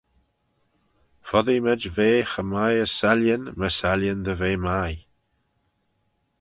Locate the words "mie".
2.51-2.81, 4.63-4.97